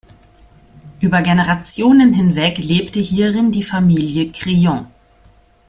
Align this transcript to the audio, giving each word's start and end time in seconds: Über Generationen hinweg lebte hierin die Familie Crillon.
Über 0.99 1.21
Generationen 1.21 2.11
hinweg 2.11 2.57
lebte 2.57 2.99
hierin 2.99 3.51
die 3.51 3.61
Familie 3.61 4.31
Crillon. 4.31 4.87